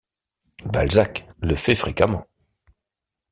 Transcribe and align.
Balzac 0.65 1.27
le 1.43 1.53
fait 1.53 1.75
fréquemment. 1.75 2.25